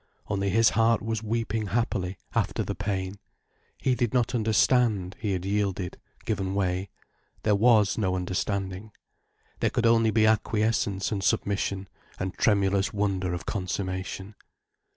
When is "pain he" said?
2.73-3.93